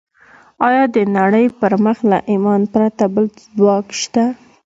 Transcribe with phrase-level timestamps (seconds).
[0.67, 3.25] ايا د نړۍ پر مخ له ايمانه پرته بل
[3.57, 4.23] ځواک شته؟